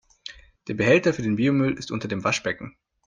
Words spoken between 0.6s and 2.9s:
Der Behälter für den Biomüll ist unter dem Waschbecken.